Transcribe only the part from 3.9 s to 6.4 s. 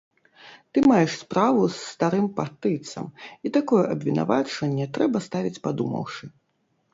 абвінавачванне трэба ставіць падумаўшы.